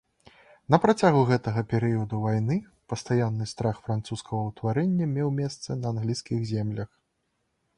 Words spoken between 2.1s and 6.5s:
вайны пастаянны страх французскага ўварвання меў месца на англійскіх